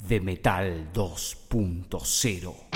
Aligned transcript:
de 0.00 0.20
Metal 0.20 0.90
2.0. 0.92 2.69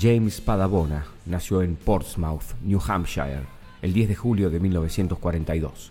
James 0.00 0.40
Padabona 0.40 1.04
nació 1.26 1.62
en 1.62 1.76
Portsmouth, 1.76 2.54
New 2.62 2.80
Hampshire, 2.86 3.44
el 3.80 3.92
10 3.92 4.08
de 4.08 4.14
julio 4.16 4.50
de 4.50 4.58
1942. 4.58 5.90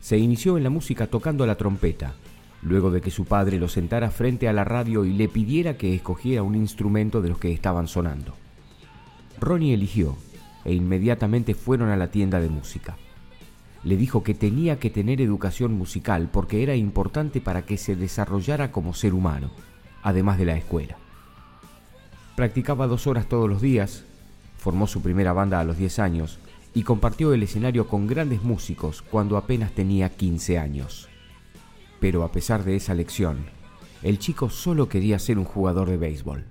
Se 0.00 0.18
inició 0.18 0.56
en 0.56 0.62
la 0.62 0.70
música 0.70 1.08
tocando 1.08 1.44
la 1.46 1.56
trompeta, 1.56 2.14
luego 2.62 2.90
de 2.90 3.00
que 3.00 3.10
su 3.10 3.24
padre 3.24 3.58
lo 3.58 3.68
sentara 3.68 4.10
frente 4.10 4.48
a 4.48 4.52
la 4.52 4.64
radio 4.64 5.04
y 5.04 5.14
le 5.14 5.28
pidiera 5.28 5.76
que 5.76 5.94
escogiera 5.94 6.42
un 6.42 6.54
instrumento 6.54 7.20
de 7.20 7.30
los 7.30 7.38
que 7.38 7.52
estaban 7.52 7.88
sonando. 7.88 8.34
Ronnie 9.40 9.74
eligió 9.74 10.16
e 10.64 10.74
inmediatamente 10.74 11.54
fueron 11.54 11.88
a 11.88 11.96
la 11.96 12.10
tienda 12.10 12.40
de 12.40 12.48
música. 12.48 12.96
Le 13.82 13.96
dijo 13.96 14.22
que 14.22 14.34
tenía 14.34 14.78
que 14.78 14.90
tener 14.90 15.20
educación 15.20 15.72
musical 15.72 16.28
porque 16.30 16.62
era 16.62 16.76
importante 16.76 17.40
para 17.40 17.62
que 17.62 17.78
se 17.78 17.96
desarrollara 17.96 18.70
como 18.70 18.94
ser 18.94 19.14
humano, 19.14 19.50
además 20.02 20.38
de 20.38 20.44
la 20.44 20.56
escuela. 20.56 20.98
Practicaba 22.38 22.86
dos 22.86 23.08
horas 23.08 23.28
todos 23.28 23.50
los 23.50 23.60
días, 23.60 24.04
formó 24.58 24.86
su 24.86 25.02
primera 25.02 25.32
banda 25.32 25.58
a 25.58 25.64
los 25.64 25.76
10 25.76 25.98
años 25.98 26.38
y 26.72 26.84
compartió 26.84 27.34
el 27.34 27.42
escenario 27.42 27.88
con 27.88 28.06
grandes 28.06 28.44
músicos 28.44 29.02
cuando 29.02 29.36
apenas 29.36 29.72
tenía 29.72 30.08
15 30.08 30.56
años. 30.56 31.08
Pero 31.98 32.22
a 32.22 32.30
pesar 32.30 32.62
de 32.62 32.76
esa 32.76 32.94
lección, 32.94 33.46
el 34.04 34.20
chico 34.20 34.50
solo 34.50 34.88
quería 34.88 35.18
ser 35.18 35.36
un 35.36 35.46
jugador 35.46 35.90
de 35.90 35.96
béisbol. 35.96 36.44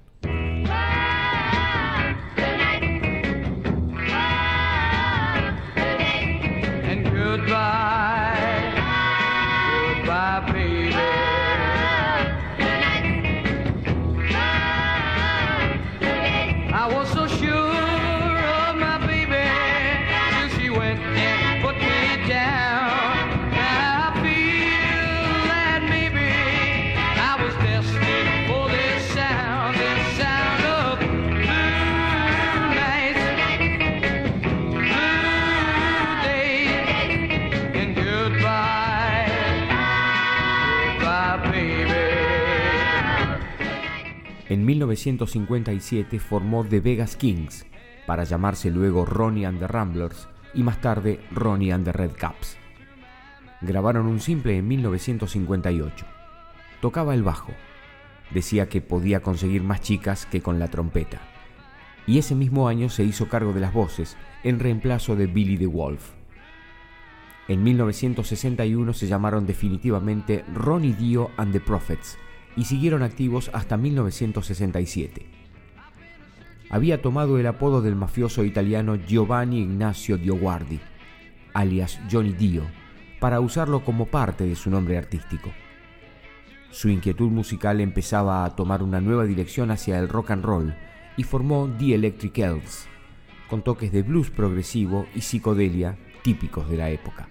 1957 44.67 46.19
formó 46.19 46.65
The 46.65 46.81
Vegas 46.81 47.15
Kings, 47.15 47.65
para 48.05 48.25
llamarse 48.25 48.69
luego 48.69 49.05
Ronnie 49.05 49.45
and 49.45 49.59
the 49.59 49.67
Ramblers 49.67 50.27
y 50.53 50.61
más 50.61 50.81
tarde 50.81 51.21
Ronnie 51.31 51.71
and 51.71 51.85
the 51.85 51.93
Red 51.93 52.11
Caps. 52.17 52.57
Grabaron 53.61 54.07
un 54.07 54.19
simple 54.19 54.57
en 54.57 54.67
1958. 54.67 56.05
Tocaba 56.81 57.13
el 57.13 57.23
bajo. 57.23 57.53
Decía 58.31 58.67
que 58.67 58.81
podía 58.81 59.21
conseguir 59.21 59.63
más 59.63 59.79
chicas 59.79 60.25
que 60.25 60.41
con 60.41 60.59
la 60.59 60.67
trompeta. 60.67 61.21
Y 62.05 62.17
ese 62.17 62.35
mismo 62.35 62.67
año 62.67 62.89
se 62.89 63.05
hizo 63.05 63.29
cargo 63.29 63.53
de 63.53 63.61
las 63.61 63.73
voces 63.73 64.17
en 64.43 64.59
reemplazo 64.59 65.15
de 65.15 65.27
Billy 65.27 65.57
the 65.57 65.67
Wolf. 65.67 66.11
En 67.47 67.63
1961 67.63 68.91
se 68.91 69.07
llamaron 69.07 69.45
definitivamente 69.45 70.43
Ronnie 70.53 70.93
Dio 70.93 71.31
and 71.37 71.53
the 71.53 71.61
Prophets 71.61 72.17
y 72.57 72.65
siguieron 72.65 73.03
activos 73.03 73.49
hasta 73.53 73.77
1967. 73.77 75.25
Había 76.69 77.01
tomado 77.01 77.37
el 77.37 77.47
apodo 77.47 77.81
del 77.81 77.95
mafioso 77.95 78.43
italiano 78.43 78.95
Giovanni 78.95 79.61
Ignacio 79.61 80.17
Dioguardi, 80.17 80.79
alias 81.53 81.99
Johnny 82.11 82.33
Dio, 82.33 82.63
para 83.21 83.39
usarlo 83.39 83.85
como 83.85 84.07
parte 84.07 84.43
de 84.45 84.55
su 84.55 84.69
nombre 84.69 84.97
artístico. 84.97 85.51
Su 86.71 86.89
inquietud 86.89 87.29
musical 87.29 87.79
empezaba 87.79 88.43
a 88.43 88.55
tomar 88.55 88.83
una 88.83 88.99
nueva 88.99 89.23
dirección 89.23 89.71
hacia 89.71 89.97
el 89.97 90.09
rock 90.09 90.31
and 90.31 90.43
roll 90.43 90.75
y 91.15 91.23
formó 91.23 91.69
The 91.79 91.95
Electric 91.95 92.37
Elves, 92.39 92.87
con 93.49 93.61
toques 93.61 93.91
de 93.91 94.01
blues 94.01 94.29
progresivo 94.29 95.07
y 95.15 95.21
psicodelia 95.21 95.97
típicos 96.21 96.69
de 96.69 96.77
la 96.77 96.89
época. 96.89 97.29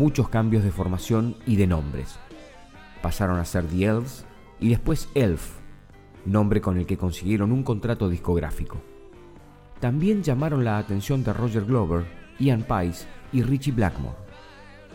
Muchos 0.00 0.30
cambios 0.30 0.64
de 0.64 0.70
formación 0.70 1.36
y 1.44 1.56
de 1.56 1.66
nombres. 1.66 2.18
Pasaron 3.02 3.38
a 3.38 3.44
ser 3.44 3.66
The 3.66 3.84
Elves 3.84 4.24
y 4.58 4.70
después 4.70 5.10
Elf, 5.14 5.58
nombre 6.24 6.62
con 6.62 6.78
el 6.78 6.86
que 6.86 6.96
consiguieron 6.96 7.52
un 7.52 7.62
contrato 7.62 8.08
discográfico. 8.08 8.80
También 9.78 10.22
llamaron 10.22 10.64
la 10.64 10.78
atención 10.78 11.22
de 11.22 11.34
Roger 11.34 11.66
Glover, 11.66 12.06
Ian 12.38 12.62
Paice 12.62 13.06
y 13.30 13.42
Richie 13.42 13.72
Blackmore. 13.72 14.16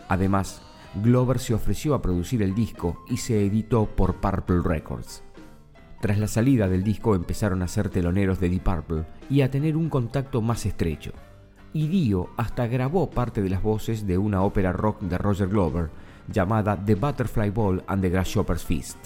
Además, 0.08 0.60
Glover 0.96 1.38
se 1.38 1.54
ofreció 1.54 1.94
a 1.94 2.02
producir 2.02 2.42
el 2.42 2.56
disco 2.56 3.04
y 3.08 3.18
se 3.18 3.46
editó 3.46 3.86
por 3.86 4.16
Purple 4.16 4.62
Records. 4.64 5.22
Tras 6.00 6.18
la 6.18 6.26
salida 6.26 6.66
del 6.66 6.82
disco 6.82 7.14
empezaron 7.14 7.62
a 7.62 7.68
ser 7.68 7.90
teloneros 7.90 8.40
de 8.40 8.48
Deep 8.48 8.64
Purple 8.64 9.04
y 9.30 9.42
a 9.42 9.52
tener 9.52 9.76
un 9.76 9.88
contacto 9.88 10.42
más 10.42 10.66
estrecho. 10.66 11.12
Y 11.76 11.88
Dio 11.88 12.30
hasta 12.38 12.66
grabó 12.66 13.10
parte 13.10 13.42
de 13.42 13.50
las 13.50 13.62
voces 13.62 14.06
de 14.06 14.16
una 14.16 14.40
ópera 14.40 14.72
rock 14.72 15.02
de 15.02 15.18
Roger 15.18 15.46
Glover 15.46 15.90
llamada 16.26 16.82
The 16.82 16.94
Butterfly 16.94 17.50
Ball 17.50 17.84
and 17.86 18.00
the 18.00 18.08
Grasshopper's 18.08 18.64
Feast. 18.64 18.96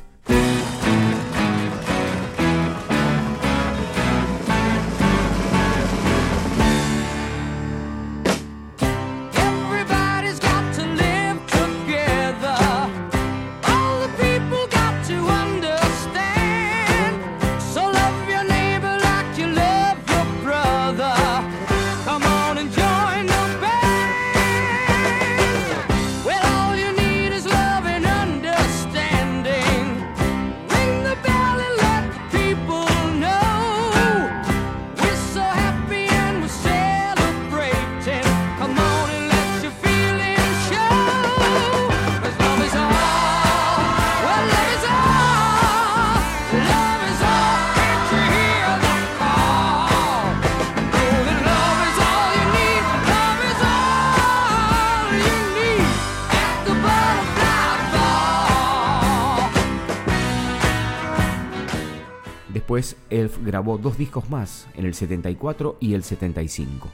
Grabó 63.51 63.79
dos 63.79 63.99
discos 63.99 64.31
más, 64.31 64.69
en 64.75 64.87
el 64.87 64.95
74 64.95 65.77
y 65.81 65.95
el 65.95 66.05
75. 66.05 66.89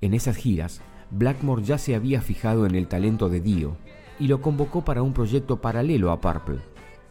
En 0.00 0.12
esas 0.12 0.34
giras, 0.34 0.80
Blackmore 1.12 1.62
ya 1.62 1.78
se 1.78 1.94
había 1.94 2.20
fijado 2.20 2.66
en 2.66 2.74
el 2.74 2.88
talento 2.88 3.28
de 3.28 3.40
Dio 3.40 3.76
y 4.18 4.26
lo 4.26 4.40
convocó 4.40 4.84
para 4.84 5.02
un 5.02 5.12
proyecto 5.12 5.60
paralelo 5.60 6.10
a 6.10 6.20
Purple, 6.20 6.58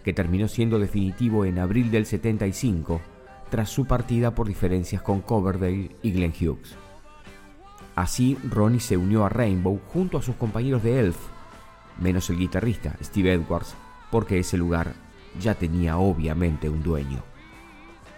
que 0.04 0.12
terminó 0.12 0.50
siendo 0.50 0.80
definitivo 0.80 1.46
en 1.46 1.60
abril 1.60 1.92
del 1.92 2.06
75, 2.06 3.00
tras 3.50 3.70
su 3.70 3.86
partida 3.86 4.36
por 4.36 4.50
diferencias 4.50 5.02
con 5.02 5.22
Coverdale 5.22 5.96
y 6.04 6.12
Glenn 6.12 6.34
Hughes. 6.34 6.76
Así, 7.96 8.38
Ronnie 8.50 8.82
se 8.82 8.98
unió 8.98 9.24
a 9.24 9.30
Rainbow 9.30 9.80
junto 9.88 10.18
a 10.18 10.22
sus 10.22 10.36
compañeros 10.36 10.84
de 10.84 11.00
Elf, 11.00 11.18
menos 12.02 12.30
el 12.30 12.38
guitarrista 12.38 12.98
Steve 13.02 13.32
Edwards, 13.32 13.76
porque 14.12 14.40
ese 14.40 14.58
lugar 14.58 14.94
ya 15.40 15.56
tenía 15.56 15.98
obviamente 16.00 16.68
un 16.68 16.84
dueño. 16.84 17.35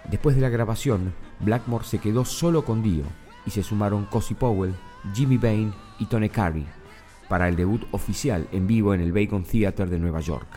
Después 0.09 0.35
de 0.35 0.41
la 0.41 0.49
grabación, 0.49 1.13
Blackmore 1.41 1.83
se 1.83 1.99
quedó 1.99 2.23
solo 2.23 2.63
con 2.63 2.81
Dio 2.81 3.03
y 3.45 3.51
se 3.51 3.63
sumaron 3.63 4.05
Cozy 4.05 4.35
Powell, 4.35 4.73
Jimmy 5.13 5.37
Bain 5.37 5.73
y 5.99 6.05
Tony 6.05 6.29
Carey 6.29 6.65
para 7.27 7.49
el 7.49 7.55
debut 7.55 7.83
oficial 7.91 8.47
en 8.51 8.67
vivo 8.67 8.93
en 8.93 9.01
el 9.01 9.11
Bacon 9.11 9.43
Theatre 9.43 9.87
de 9.87 9.99
Nueva 9.99 10.21
York. 10.21 10.47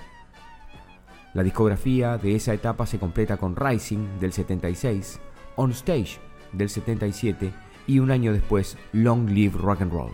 La 1.34 1.42
discografía 1.42 2.16
de 2.18 2.34
esa 2.34 2.54
etapa 2.54 2.86
se 2.86 2.98
completa 2.98 3.36
con 3.36 3.56
Rising 3.56 4.20
del 4.20 4.32
76, 4.32 5.20
On 5.56 5.70
Stage 5.72 6.18
del 6.52 6.68
77 6.68 7.52
y 7.86 7.98
un 7.98 8.10
año 8.10 8.32
después 8.32 8.76
Long 8.92 9.28
Live 9.28 9.58
Rock 9.58 9.82
and 9.82 9.92
Roll. 9.92 10.12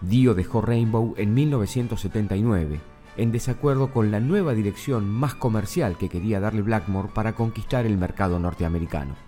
Dio 0.00 0.34
dejó 0.34 0.60
Rainbow 0.60 1.14
en 1.16 1.34
1979 1.34 2.80
en 3.18 3.32
desacuerdo 3.32 3.92
con 3.92 4.10
la 4.10 4.20
nueva 4.20 4.54
dirección 4.54 5.08
más 5.08 5.34
comercial 5.34 5.98
que 5.98 6.08
quería 6.08 6.40
darle 6.40 6.62
Blackmore 6.62 7.10
para 7.12 7.34
conquistar 7.34 7.84
el 7.84 7.98
mercado 7.98 8.38
norteamericano. 8.38 9.27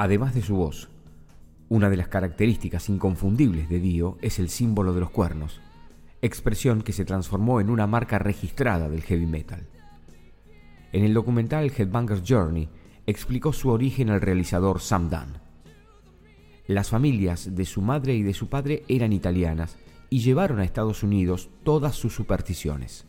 Además 0.00 0.34
de 0.34 0.40
su 0.40 0.56
voz, 0.56 0.88
una 1.68 1.90
de 1.90 1.98
las 1.98 2.08
características 2.08 2.88
inconfundibles 2.88 3.68
de 3.68 3.80
Dio 3.80 4.16
es 4.22 4.38
el 4.38 4.48
símbolo 4.48 4.94
de 4.94 5.00
los 5.00 5.10
cuernos, 5.10 5.60
expresión 6.22 6.80
que 6.80 6.94
se 6.94 7.04
transformó 7.04 7.60
en 7.60 7.68
una 7.68 7.86
marca 7.86 8.18
registrada 8.18 8.88
del 8.88 9.02
heavy 9.02 9.26
metal. 9.26 9.66
En 10.94 11.04
el 11.04 11.12
documental 11.12 11.70
Headbanger's 11.70 12.22
Journey 12.26 12.70
explicó 13.04 13.52
su 13.52 13.68
origen 13.68 14.08
al 14.08 14.22
realizador 14.22 14.80
Sam 14.80 15.10
Dunn. 15.10 15.36
Las 16.66 16.88
familias 16.88 17.54
de 17.54 17.66
su 17.66 17.82
madre 17.82 18.14
y 18.14 18.22
de 18.22 18.32
su 18.32 18.48
padre 18.48 18.84
eran 18.88 19.12
italianas 19.12 19.76
y 20.08 20.20
llevaron 20.20 20.60
a 20.60 20.64
Estados 20.64 21.02
Unidos 21.02 21.50
todas 21.62 21.94
sus 21.94 22.14
supersticiones. 22.14 23.04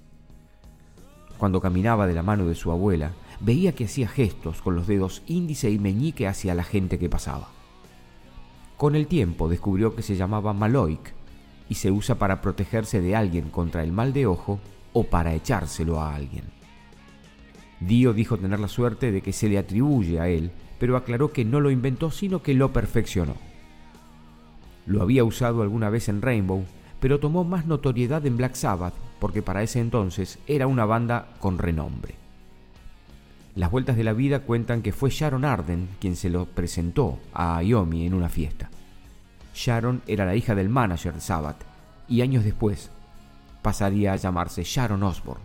Cuando 1.37 1.61
caminaba 1.61 2.05
de 2.05 2.15
la 2.15 2.21
mano 2.21 2.47
de 2.47 2.55
su 2.55 2.69
abuela, 2.69 3.13
veía 3.41 3.73
que 3.73 3.85
hacía 3.85 4.07
gestos 4.07 4.61
con 4.61 4.75
los 4.75 4.87
dedos 4.87 5.23
índice 5.27 5.71
y 5.71 5.79
meñique 5.79 6.27
hacia 6.27 6.55
la 6.55 6.63
gente 6.63 6.99
que 6.99 7.09
pasaba. 7.09 7.49
Con 8.77 8.95
el 8.95 9.07
tiempo 9.07 9.49
descubrió 9.49 9.95
que 9.95 10.01
se 10.01 10.15
llamaba 10.15 10.53
maloic 10.53 11.13
y 11.69 11.75
se 11.75 11.91
usa 11.91 12.15
para 12.15 12.41
protegerse 12.41 13.01
de 13.01 13.15
alguien 13.15 13.49
contra 13.49 13.83
el 13.83 13.91
mal 13.91 14.13
de 14.13 14.25
ojo 14.25 14.59
o 14.93 15.03
para 15.03 15.33
echárselo 15.33 15.99
a 15.99 16.15
alguien. 16.15 16.43
Dio 17.79 18.13
dijo 18.13 18.37
tener 18.37 18.59
la 18.59 18.67
suerte 18.67 19.11
de 19.11 19.21
que 19.21 19.33
se 19.33 19.49
le 19.49 19.57
atribuye 19.57 20.19
a 20.19 20.27
él, 20.27 20.51
pero 20.79 20.95
aclaró 20.95 21.31
que 21.31 21.45
no 21.45 21.59
lo 21.59 21.71
inventó 21.71 22.11
sino 22.11 22.43
que 22.43 22.53
lo 22.53 22.73
perfeccionó. 22.73 23.35
Lo 24.85 25.01
había 25.01 25.23
usado 25.23 25.61
alguna 25.61 25.89
vez 25.89 26.09
en 26.09 26.21
Rainbow, 26.21 26.65
pero 26.99 27.19
tomó 27.19 27.43
más 27.43 27.65
notoriedad 27.65 28.25
en 28.25 28.37
Black 28.37 28.55
Sabbath 28.55 28.93
porque 29.19 29.41
para 29.41 29.63
ese 29.63 29.79
entonces 29.79 30.39
era 30.47 30.67
una 30.67 30.85
banda 30.85 31.27
con 31.39 31.57
renombre. 31.57 32.20
Las 33.55 33.69
vueltas 33.69 33.97
de 33.97 34.05
la 34.05 34.13
vida 34.13 34.39
cuentan 34.39 34.81
que 34.81 34.93
fue 34.93 35.09
Sharon 35.09 35.43
Arden 35.43 35.89
quien 35.99 36.15
se 36.15 36.29
lo 36.29 36.45
presentó 36.45 37.19
a 37.33 37.57
Ayomi 37.57 38.05
en 38.05 38.13
una 38.13 38.29
fiesta. 38.29 38.69
Sharon 39.53 40.01
era 40.07 40.25
la 40.25 40.35
hija 40.35 40.55
del 40.55 40.69
manager 40.69 41.13
de 41.13 41.19
Sabbath 41.19 41.57
y 42.07 42.21
años 42.21 42.45
después 42.45 42.89
pasaría 43.61 44.13
a 44.13 44.15
llamarse 44.15 44.63
Sharon 44.63 45.03
Osbourne. 45.03 45.43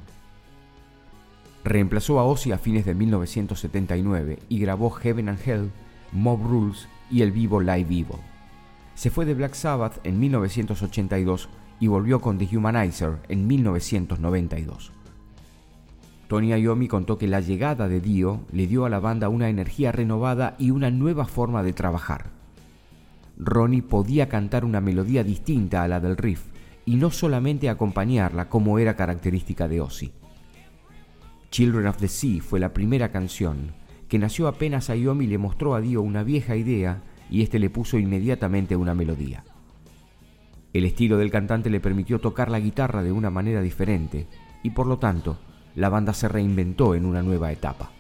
Reemplazó 1.65 2.21
a 2.21 2.25
Ozzy 2.25 2.53
a 2.53 2.59
fines 2.59 2.85
de 2.85 2.95
1979 2.95 4.39
y 4.49 4.61
grabó 4.61 4.91
Heaven 4.91 5.29
and 5.29 5.41
Hell, 5.45 5.71
Mob 6.13 6.41
Rules 6.45 6.87
y 7.11 7.23
el 7.23 7.33
vivo 7.33 7.61
Live 7.61 7.81
Evil. 7.81 8.21
Se 8.95 9.11
fue 9.11 9.25
de 9.25 9.35
Black 9.35 9.55
Sabbath 9.55 9.99
en 10.05 10.21
1982 10.21 11.49
y 11.81 11.89
volvió 11.89 12.21
con 12.21 12.39
The 12.39 12.57
Humanizer 12.57 13.19
en 13.29 13.49
1992. 13.49 14.96
Tony 16.29 16.55
Iommi 16.55 16.89
contó 16.89 17.19
que 17.19 17.29
la 17.29 17.41
llegada 17.41 17.89
de 17.89 18.01
Dio 18.01 18.41
le 18.51 18.67
dio 18.67 18.85
a 18.85 18.91
la 18.91 18.99
banda 18.99 19.29
una 19.29 19.49
energía 19.49 19.93
renovada 19.93 20.57
y 20.59 20.71
una 20.71 20.91
nueva 20.91 21.27
forma 21.27 21.63
de 21.63 21.73
trabajar. 21.73 22.31
Ronnie 23.39 23.83
podía 23.83 24.29
cantar 24.29 24.65
una 24.65 24.81
melodía 24.81 25.23
distinta 25.23 25.83
a 25.83 25.89
la 25.89 26.01
del 26.01 26.17
riff 26.17 26.47
y 26.85 26.97
no 26.97 27.11
solamente 27.11 27.69
acompañarla 27.69 28.49
como 28.49 28.79
era 28.79 28.97
característica 28.97 29.69
de 29.69 29.81
Ozzy. 29.81 30.13
Children 31.51 31.87
of 31.87 31.99
the 31.99 32.09
Sea 32.09 32.43
fue 32.43 32.59
la 32.59 32.73
primera 32.73 33.13
canción 33.13 33.73
que 34.09 34.19
nació 34.19 34.49
apenas 34.49 34.89
Iommi 34.89 35.27
le 35.27 35.39
mostró 35.39 35.75
a 35.75 35.81
Dio 35.81 36.03
una 36.03 36.23
vieja 36.23 36.57
idea 36.57 37.03
y 37.31 37.43
este 37.43 37.59
le 37.59 37.71
puso 37.71 37.99
inmediatamente 37.99 38.77
una 38.77 38.95
melodía. 38.95 39.45
El 40.73 40.85
estilo 40.85 41.19
del 41.19 41.31
cantante 41.31 41.71
le 41.71 41.81
permitió 41.81 42.19
tocar 42.19 42.51
la 42.51 42.61
guitarra 42.61 43.03
de 43.03 43.13
una 43.13 43.31
manera 43.31 43.63
diferente 43.63 44.27
y 44.63 44.71
por 44.71 44.87
lo 44.87 44.99
tanto 44.99 45.39
la 45.77 45.89
banda 45.91 46.13
se 46.13 46.27
reinventó 46.27 46.95
en 46.95 47.07
una 47.07 47.23
nueva 47.23 47.53
etapa. 47.53 47.91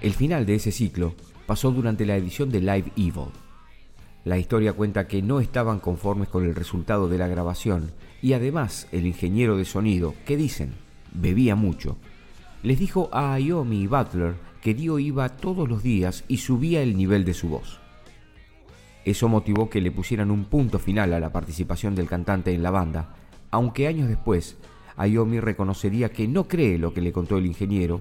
El 0.00 0.14
final 0.14 0.46
de 0.46 0.54
ese 0.54 0.72
ciclo 0.72 1.14
pasó 1.46 1.72
durante 1.72 2.06
la 2.06 2.16
edición 2.16 2.50
de 2.50 2.60
Live 2.60 2.90
Evil. 2.96 3.28
La 4.24 4.38
historia 4.38 4.72
cuenta 4.72 5.06
que 5.06 5.20
no 5.20 5.40
estaban 5.40 5.78
conformes 5.78 6.28
con 6.28 6.46
el 6.46 6.54
resultado 6.54 7.06
de 7.06 7.18
la 7.18 7.28
grabación 7.28 7.90
y 8.22 8.32
además 8.32 8.88
el 8.92 9.06
ingeniero 9.06 9.58
de 9.58 9.66
sonido, 9.66 10.14
que 10.24 10.38
dicen, 10.38 10.72
bebía 11.12 11.54
mucho, 11.54 11.98
les 12.62 12.78
dijo 12.78 13.10
a 13.12 13.34
Ayomi 13.34 13.82
y 13.82 13.86
Butler 13.86 14.36
que 14.62 14.72
Dio 14.72 14.98
iba 14.98 15.28
todos 15.28 15.68
los 15.68 15.82
días 15.82 16.24
y 16.28 16.38
subía 16.38 16.82
el 16.82 16.96
nivel 16.96 17.26
de 17.26 17.34
su 17.34 17.48
voz. 17.48 17.78
Eso 19.04 19.28
motivó 19.28 19.68
que 19.68 19.82
le 19.82 19.90
pusieran 19.90 20.30
un 20.30 20.46
punto 20.46 20.78
final 20.78 21.12
a 21.12 21.20
la 21.20 21.30
participación 21.30 21.94
del 21.94 22.08
cantante 22.08 22.54
en 22.54 22.62
la 22.62 22.70
banda, 22.70 23.16
aunque 23.50 23.86
años 23.86 24.08
después 24.08 24.56
Ayomi 24.96 25.40
reconocería 25.40 26.10
que 26.10 26.26
no 26.26 26.48
cree 26.48 26.78
lo 26.78 26.94
que 26.94 27.02
le 27.02 27.12
contó 27.12 27.36
el 27.36 27.44
ingeniero, 27.44 28.00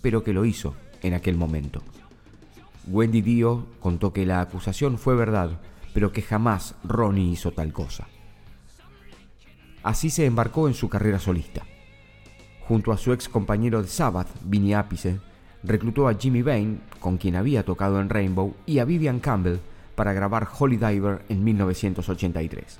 pero 0.00 0.22
que 0.22 0.32
lo 0.32 0.44
hizo 0.44 0.76
en 1.02 1.14
aquel 1.14 1.36
momento. 1.36 1.82
Wendy 2.86 3.22
Dio 3.22 3.66
contó 3.80 4.12
que 4.12 4.26
la 4.26 4.40
acusación 4.40 4.98
fue 4.98 5.14
verdad, 5.14 5.60
pero 5.94 6.12
que 6.12 6.22
jamás 6.22 6.74
Ronnie 6.84 7.32
hizo 7.32 7.52
tal 7.52 7.72
cosa. 7.72 8.08
Así 9.82 10.10
se 10.10 10.26
embarcó 10.26 10.68
en 10.68 10.74
su 10.74 10.88
carrera 10.88 11.18
solista. 11.18 11.62
Junto 12.66 12.92
a 12.92 12.98
su 12.98 13.12
ex 13.12 13.28
compañero 13.28 13.82
de 13.82 13.88
Sabbath, 13.88 14.28
Vinnie 14.44 14.74
Appice, 14.74 15.18
reclutó 15.62 16.08
a 16.08 16.14
Jimmy 16.14 16.42
Bain, 16.42 16.80
con 17.00 17.16
quien 17.16 17.36
había 17.36 17.64
tocado 17.64 18.00
en 18.00 18.08
Rainbow, 18.08 18.54
y 18.66 18.78
a 18.78 18.84
Vivian 18.84 19.20
Campbell 19.20 19.58
para 19.94 20.12
grabar 20.12 20.48
Holy 20.58 20.76
Diver 20.76 21.24
en 21.28 21.44
1983. 21.44 22.78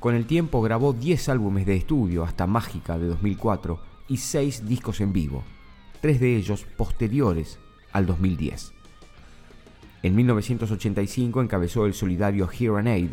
Con 0.00 0.14
el 0.14 0.26
tiempo 0.26 0.60
grabó 0.60 0.92
10 0.92 1.30
álbumes 1.30 1.64
de 1.66 1.76
estudio 1.76 2.24
hasta 2.24 2.46
Mágica 2.46 2.98
de 2.98 3.06
2004 3.06 3.80
y 4.08 4.18
6 4.18 4.66
discos 4.66 5.00
en 5.00 5.12
vivo, 5.12 5.44
tres 6.04 6.20
de 6.20 6.36
ellos 6.36 6.66
posteriores 6.76 7.58
al 7.90 8.04
2010. 8.04 8.74
En 10.02 10.14
1985 10.14 11.40
encabezó 11.40 11.86
el 11.86 11.94
solidario 11.94 12.46
Here 12.46 12.90
Aid, 12.90 13.12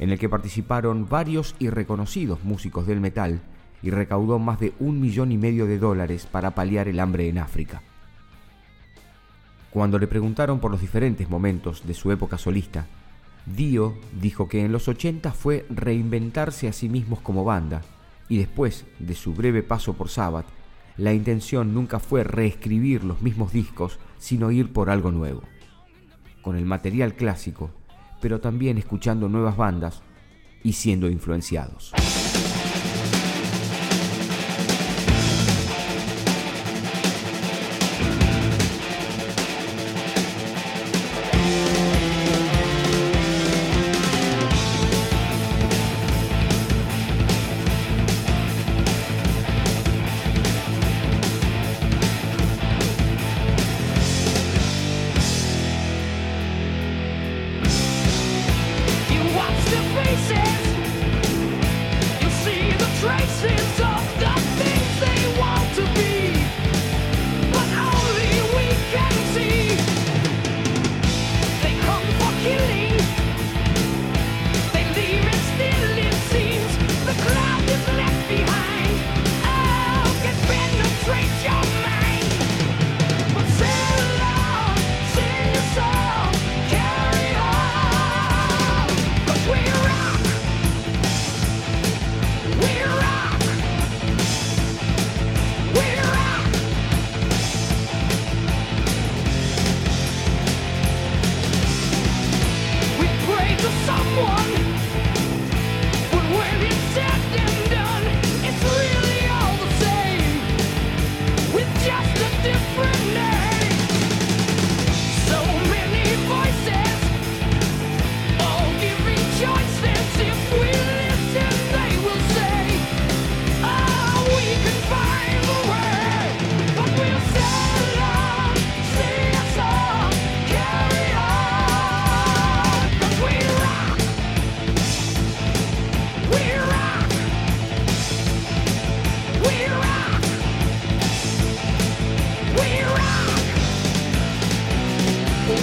en 0.00 0.10
el 0.10 0.18
que 0.18 0.28
participaron 0.28 1.08
varios 1.08 1.54
y 1.60 1.70
reconocidos 1.70 2.42
músicos 2.42 2.88
del 2.88 3.00
metal 3.00 3.40
y 3.84 3.90
recaudó 3.90 4.40
más 4.40 4.58
de 4.58 4.72
un 4.80 5.00
millón 5.00 5.30
y 5.30 5.38
medio 5.38 5.66
de 5.66 5.78
dólares 5.78 6.26
para 6.26 6.56
paliar 6.56 6.88
el 6.88 6.98
hambre 6.98 7.28
en 7.28 7.38
África. 7.38 7.82
Cuando 9.70 10.00
le 10.00 10.08
preguntaron 10.08 10.58
por 10.58 10.72
los 10.72 10.80
diferentes 10.80 11.30
momentos 11.30 11.86
de 11.86 11.94
su 11.94 12.10
época 12.10 12.36
solista, 12.36 12.88
Dio 13.46 13.94
dijo 14.20 14.48
que 14.48 14.64
en 14.64 14.72
los 14.72 14.88
80 14.88 15.30
fue 15.30 15.66
reinventarse 15.70 16.66
a 16.66 16.72
sí 16.72 16.88
mismos 16.88 17.20
como 17.20 17.44
banda 17.44 17.82
y 18.28 18.38
después 18.38 18.86
de 18.98 19.14
su 19.14 19.34
breve 19.34 19.62
paso 19.62 19.92
por 19.92 20.08
Sabbath, 20.08 20.46
la 20.96 21.12
intención 21.12 21.74
nunca 21.74 21.98
fue 21.98 22.22
reescribir 22.24 23.04
los 23.04 23.20
mismos 23.20 23.52
discos, 23.52 23.98
sino 24.18 24.50
ir 24.50 24.72
por 24.72 24.90
algo 24.90 25.10
nuevo. 25.10 25.42
Con 26.42 26.56
el 26.56 26.64
material 26.64 27.14
clásico, 27.14 27.70
pero 28.20 28.40
también 28.40 28.78
escuchando 28.78 29.28
nuevas 29.28 29.56
bandas 29.56 30.02
y 30.62 30.74
siendo 30.74 31.10
influenciados. 31.10 31.92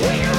We 0.01 0.30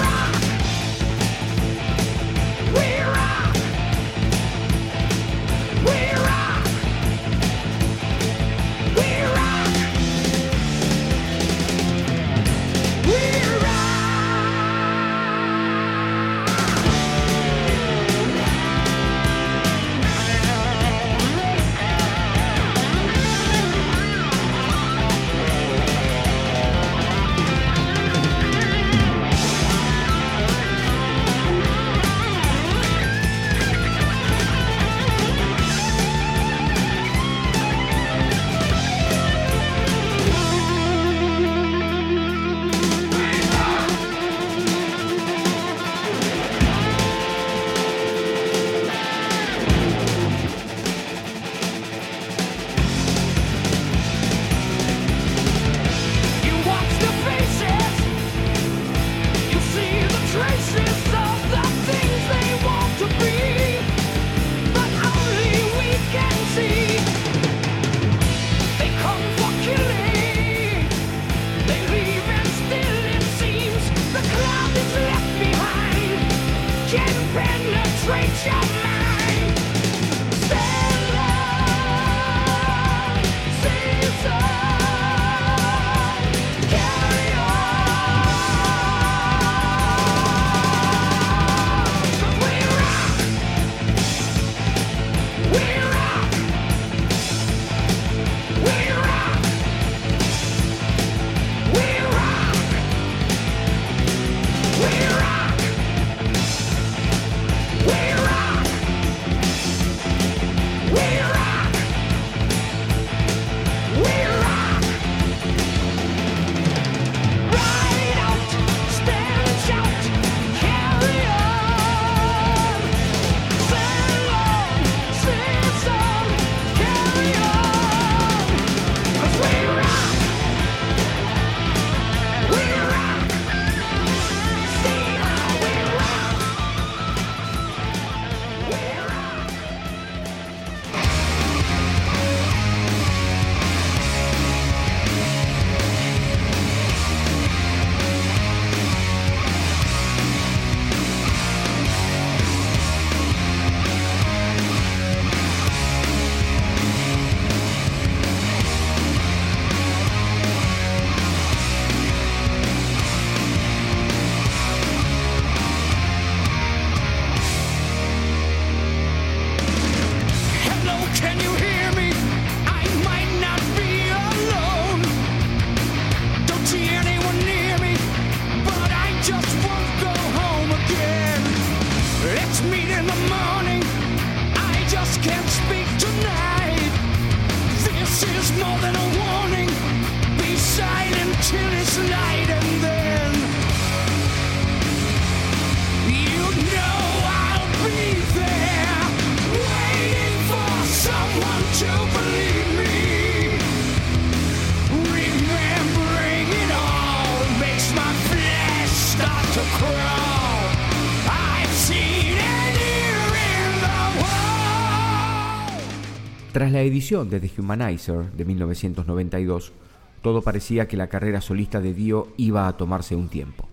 Tras 216.52 216.70
la 216.70 216.82
edición 216.82 217.30
de 217.30 217.40
The 217.40 217.50
Humanizer 217.62 218.30
de 218.30 218.44
1992, 218.44 219.72
todo 220.20 220.42
parecía 220.42 220.86
que 220.86 220.98
la 220.98 221.06
carrera 221.06 221.40
solista 221.40 221.80
de 221.80 221.94
Dio 221.94 222.28
iba 222.36 222.68
a 222.68 222.76
tomarse 222.76 223.16
un 223.16 223.30
tiempo. 223.30 223.70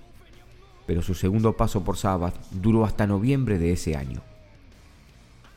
Pero 0.88 1.02
su 1.02 1.14
segundo 1.14 1.58
paso 1.58 1.84
por 1.84 1.98
Sabbath 1.98 2.36
duró 2.52 2.86
hasta 2.86 3.06
noviembre 3.06 3.60
de 3.60 3.74
ese 3.74 3.98
año. 3.98 4.22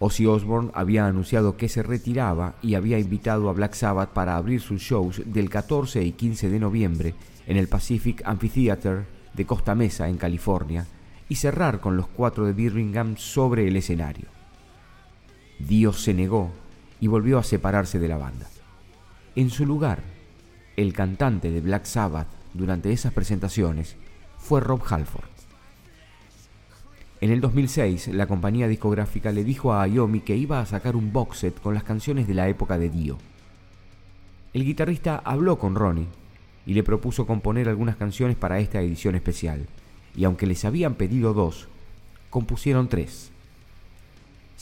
Ozzy 0.00 0.26
Osbourne 0.26 0.72
había 0.74 1.06
anunciado 1.06 1.56
que 1.56 1.68
se 1.68 1.84
retiraba 1.84 2.56
y 2.60 2.74
había 2.74 2.98
invitado 2.98 3.48
a 3.48 3.52
Black 3.52 3.74
Sabbath 3.74 4.10
para 4.10 4.36
abrir 4.36 4.60
sus 4.60 4.82
shows 4.82 5.22
del 5.24 5.48
14 5.48 6.02
y 6.02 6.10
15 6.10 6.50
de 6.50 6.58
noviembre 6.58 7.14
en 7.46 7.56
el 7.56 7.68
Pacific 7.68 8.20
Amphitheater 8.24 9.06
de 9.32 9.46
Costa 9.46 9.76
Mesa, 9.76 10.08
en 10.08 10.16
California, 10.16 10.88
y 11.28 11.36
cerrar 11.36 11.78
con 11.78 11.96
los 11.96 12.08
cuatro 12.08 12.46
de 12.46 12.52
Birmingham 12.52 13.16
sobre 13.16 13.68
el 13.68 13.76
escenario. 13.76 14.26
Dio 15.60 15.92
se 15.92 16.14
negó 16.14 16.50
y 17.02 17.08
volvió 17.08 17.36
a 17.36 17.42
separarse 17.42 17.98
de 17.98 18.06
la 18.06 18.16
banda. 18.16 18.46
En 19.34 19.50
su 19.50 19.66
lugar, 19.66 20.04
el 20.76 20.92
cantante 20.92 21.50
de 21.50 21.60
Black 21.60 21.84
Sabbath 21.84 22.28
durante 22.54 22.92
esas 22.92 23.12
presentaciones 23.12 23.96
fue 24.38 24.60
Rob 24.60 24.80
Halford. 24.88 25.28
En 27.20 27.32
el 27.32 27.40
2006, 27.40 28.06
la 28.14 28.28
compañía 28.28 28.68
discográfica 28.68 29.32
le 29.32 29.42
dijo 29.42 29.72
a 29.72 29.82
Ayomi 29.82 30.20
que 30.20 30.36
iba 30.36 30.60
a 30.60 30.66
sacar 30.66 30.94
un 30.94 31.12
box 31.12 31.38
set 31.38 31.60
con 31.60 31.74
las 31.74 31.82
canciones 31.82 32.28
de 32.28 32.34
la 32.34 32.48
época 32.48 32.78
de 32.78 32.88
Dio. 32.88 33.18
El 34.52 34.64
guitarrista 34.64 35.20
habló 35.24 35.58
con 35.58 35.74
Ronnie 35.74 36.06
y 36.66 36.74
le 36.74 36.84
propuso 36.84 37.26
componer 37.26 37.68
algunas 37.68 37.96
canciones 37.96 38.36
para 38.36 38.60
esta 38.60 38.80
edición 38.80 39.16
especial, 39.16 39.66
y 40.14 40.22
aunque 40.22 40.46
les 40.46 40.64
habían 40.64 40.94
pedido 40.94 41.34
dos, 41.34 41.66
compusieron 42.30 42.88
tres. 42.88 43.31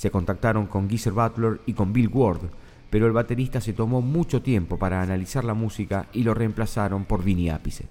Se 0.00 0.10
contactaron 0.10 0.64
con 0.64 0.88
Geezer 0.88 1.12
Butler 1.12 1.60
y 1.66 1.74
con 1.74 1.92
Bill 1.92 2.08
Ward, 2.08 2.40
pero 2.88 3.06
el 3.06 3.12
baterista 3.12 3.60
se 3.60 3.74
tomó 3.74 4.00
mucho 4.00 4.40
tiempo 4.40 4.78
para 4.78 5.02
analizar 5.02 5.44
la 5.44 5.52
música 5.52 6.06
y 6.14 6.22
lo 6.22 6.32
reemplazaron 6.32 7.04
por 7.04 7.22
Vinny 7.22 7.50
Appice. 7.50 7.84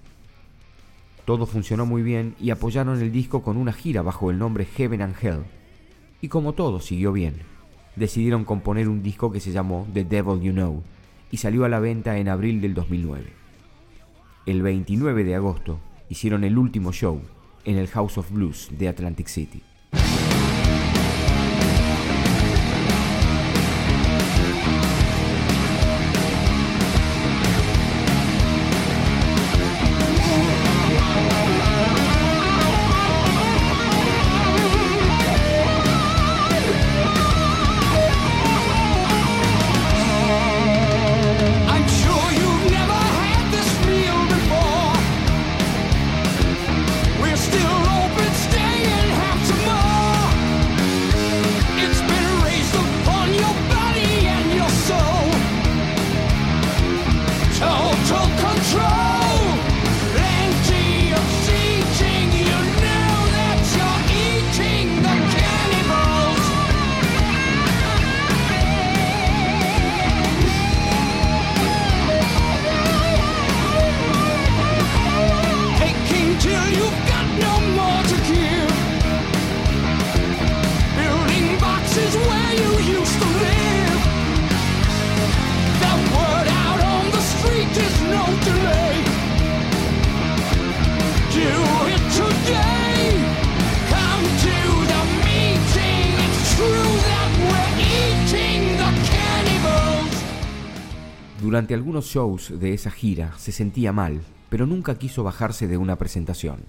Todo 1.24 1.46
funcionó 1.46 1.86
muy 1.86 2.02
bien 2.02 2.34
y 2.40 2.50
apoyaron 2.50 3.00
el 3.00 3.12
disco 3.12 3.42
con 3.42 3.56
una 3.56 3.72
gira 3.72 4.02
bajo 4.02 4.32
el 4.32 4.40
nombre 4.40 4.64
Heaven 4.64 5.02
and 5.02 5.14
Hell. 5.22 5.44
Y 6.20 6.26
como 6.26 6.52
todo 6.52 6.80
siguió 6.80 7.12
bien, 7.12 7.42
decidieron 7.94 8.44
componer 8.44 8.88
un 8.88 9.04
disco 9.04 9.30
que 9.30 9.38
se 9.38 9.52
llamó 9.52 9.86
The 9.94 10.02
Devil 10.02 10.40
You 10.40 10.52
Know 10.52 10.82
y 11.30 11.36
salió 11.36 11.64
a 11.64 11.68
la 11.68 11.78
venta 11.78 12.18
en 12.18 12.28
abril 12.28 12.60
del 12.60 12.74
2009. 12.74 13.32
El 14.46 14.62
29 14.62 15.22
de 15.22 15.36
agosto 15.36 15.78
hicieron 16.08 16.42
el 16.42 16.58
último 16.58 16.92
show 16.92 17.20
en 17.64 17.78
el 17.78 17.86
House 17.86 18.18
of 18.18 18.32
Blues 18.32 18.68
de 18.76 18.88
Atlantic 18.88 19.28
City. 19.28 19.62
Algunos 101.74 102.06
shows 102.06 102.58
de 102.58 102.74
esa 102.74 102.90
gira 102.90 103.32
se 103.38 103.52
sentía 103.52 103.92
mal, 103.92 104.22
pero 104.48 104.66
nunca 104.66 104.96
quiso 104.96 105.22
bajarse 105.22 105.68
de 105.68 105.76
una 105.76 105.96
presentación. 105.96 106.60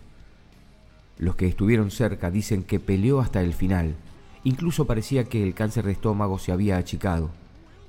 Los 1.18 1.36
que 1.36 1.48
estuvieron 1.48 1.92
cerca 1.92 2.30
dicen 2.30 2.64
que 2.64 2.80
peleó 2.80 3.20
hasta 3.20 3.42
el 3.42 3.54
final, 3.54 3.96
incluso 4.44 4.86
parecía 4.86 5.24
que 5.24 5.44
el 5.44 5.54
cáncer 5.54 5.86
de 5.86 5.94
estómago 5.94 6.40
se 6.40 6.52
había 6.52 6.78
achicado, 6.78 7.32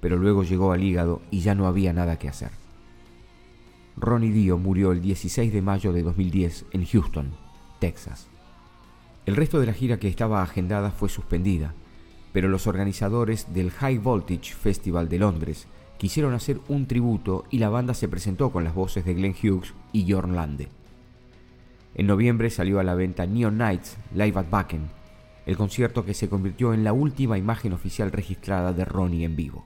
pero 0.01 0.17
luego 0.17 0.43
llegó 0.43 0.73
al 0.73 0.83
hígado 0.83 1.21
y 1.31 1.41
ya 1.41 1.55
no 1.55 1.67
había 1.67 1.93
nada 1.93 2.19
que 2.19 2.29
hacer. 2.29 2.51
Ronnie 3.97 4.33
Dio 4.33 4.57
murió 4.57 4.93
el 4.93 5.03
16 5.03 5.53
de 5.53 5.63
mayo 5.63 5.93
de 5.93 6.03
2010 6.03 6.65
en 6.73 6.87
Houston, 6.87 7.33
Texas. 7.79 8.29
El 9.27 9.37
resto 9.37 9.61
de 9.61 9.67
la 9.67 9.75
gira 9.75 9.99
que 9.99 10.09
estaba 10.09 10.43
agendada 10.43 10.91
fue 10.91 11.09
suspendida, 11.09 11.75
pero 12.33 12.49
los 12.49 12.67
organizadores 12.67 13.53
del 13.53 13.71
High 13.71 13.99
Voltage 13.99 14.55
Festival 14.55 15.09
de 15.09 15.19
Londres 15.19 15.67
quisieron 16.03 16.35
hacer 16.35 16.59
un 16.67 16.89
tributo 16.89 17.45
y 17.49 17.59
la 17.59 17.69
banda 17.69 17.95
se 17.95 18.09
presentó 18.09 18.51
con 18.51 18.65
las 18.65 18.75
voces 18.75 19.05
de 19.05 19.15
Glenn 19.15 19.37
Hughes 19.41 19.73
y 19.93 20.11
Jorn 20.11 20.35
Lande. 20.35 20.69
En 21.95 22.09
noviembre 22.09 22.51
salió 22.51 22.81
a 22.81 22.83
la 22.83 22.97
venta 22.97 23.25
Neon 23.25 23.57
Nights 23.57 23.97
Live 24.13 24.37
at 24.37 24.47
Wacken, 24.51 24.91
el 25.47 25.57
concierto 25.57 26.05
que 26.05 26.15
se 26.15 26.29
convirtió 26.29 26.75
en 26.75 26.83
la 26.83 26.93
última 26.93 27.39
imagen 27.39 27.73
oficial 27.73 28.11
registrada 28.11 28.73
de 28.73 28.85
Ronnie 28.85 29.25
en 29.25 29.37
vivo. 29.37 29.65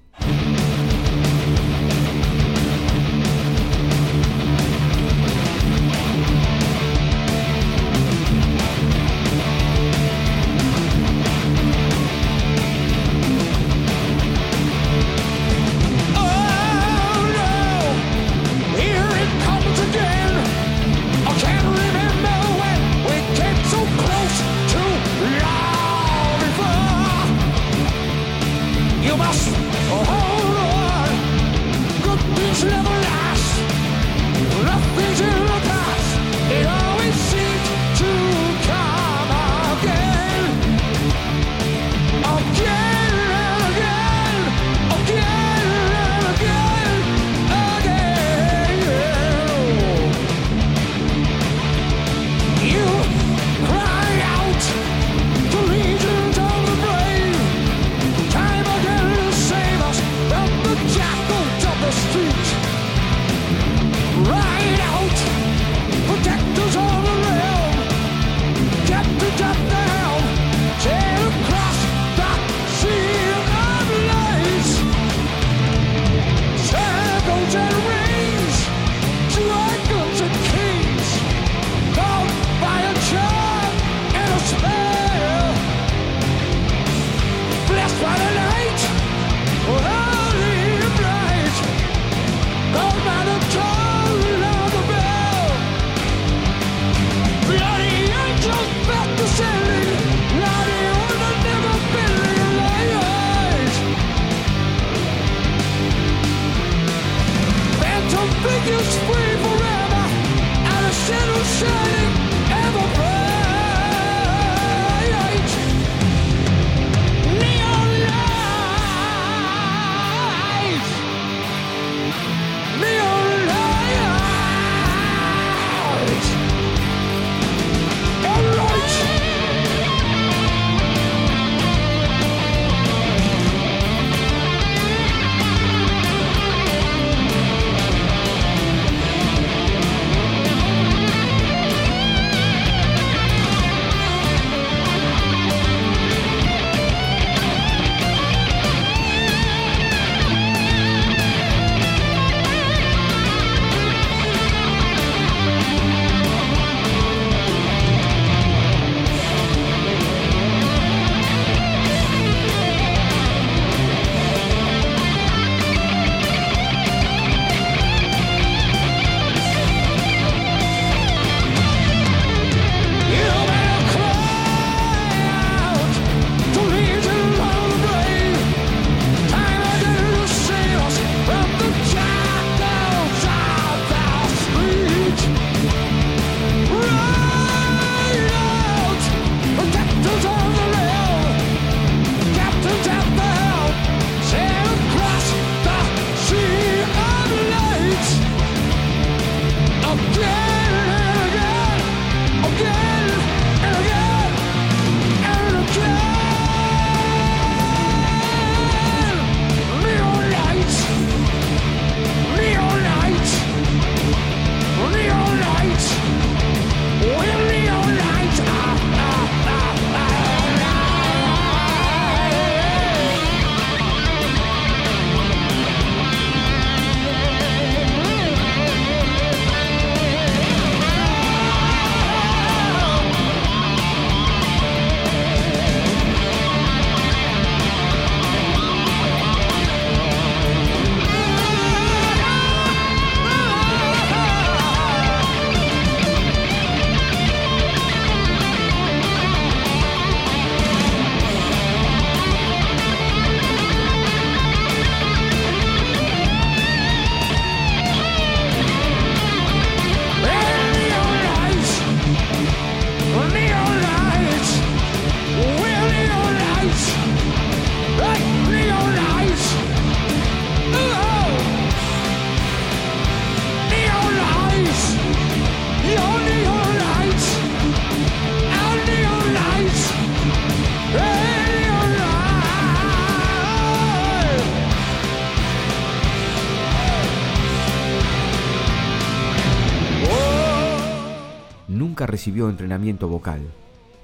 Recibió 292.07 292.49
entrenamiento 292.49 293.09
vocal, 293.09 293.41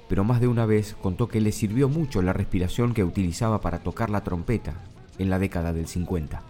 pero 0.09 0.23
más 0.23 0.41
de 0.41 0.47
una 0.47 0.65
vez 0.65 0.95
contó 1.01 1.27
que 1.27 1.41
le 1.41 1.51
sirvió 1.51 1.89
mucho 1.89 2.21
la 2.21 2.33
respiración 2.33 2.93
que 2.93 3.03
utilizaba 3.03 3.61
para 3.61 3.79
tocar 3.79 4.09
la 4.09 4.23
trompeta 4.23 4.75
en 5.17 5.29
la 5.29 5.39
década 5.39 5.73
del 5.73 5.87
50. 5.87 6.41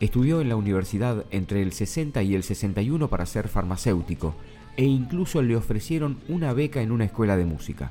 Estudió 0.00 0.40
en 0.40 0.48
la 0.48 0.56
universidad 0.56 1.26
entre 1.30 1.62
el 1.62 1.72
60 1.72 2.22
y 2.22 2.34
el 2.34 2.42
61 2.42 3.08
para 3.08 3.26
ser 3.26 3.48
farmacéutico 3.48 4.34
e 4.76 4.84
incluso 4.84 5.42
le 5.42 5.56
ofrecieron 5.56 6.18
una 6.28 6.52
beca 6.52 6.80
en 6.80 6.90
una 6.90 7.04
escuela 7.04 7.36
de 7.36 7.44
música, 7.44 7.90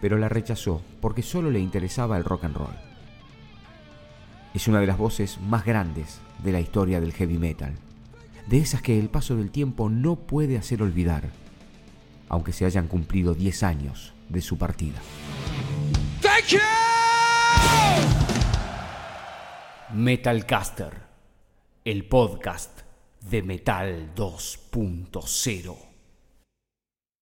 pero 0.00 0.18
la 0.18 0.28
rechazó 0.28 0.82
porque 1.00 1.22
solo 1.22 1.50
le 1.50 1.60
interesaba 1.60 2.18
el 2.18 2.24
rock 2.24 2.44
and 2.44 2.56
roll. 2.56 2.76
Es 4.52 4.68
una 4.68 4.80
de 4.80 4.86
las 4.86 4.98
voces 4.98 5.40
más 5.40 5.64
grandes 5.64 6.20
de 6.44 6.52
la 6.52 6.60
historia 6.60 7.00
del 7.00 7.14
heavy 7.14 7.38
metal, 7.38 7.72
de 8.46 8.58
esas 8.58 8.82
que 8.82 8.98
el 8.98 9.08
paso 9.08 9.36
del 9.36 9.50
tiempo 9.50 9.88
no 9.88 10.16
puede 10.16 10.58
hacer 10.58 10.82
olvidar, 10.82 11.30
aunque 12.32 12.52
se 12.52 12.64
hayan 12.64 12.88
cumplido 12.88 13.34
10 13.34 13.62
años 13.62 14.14
de 14.30 14.40
su 14.40 14.56
partida. 14.56 14.98
Thank 16.22 16.46
you! 16.48 16.58
Metalcaster, 19.94 20.94
el 21.84 22.06
podcast 22.06 22.80
de 23.20 23.42
Metal 23.42 24.14
2.0. 24.16 25.91